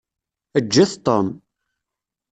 Ǧǧet 0.65 0.91
Tom. 1.05 1.27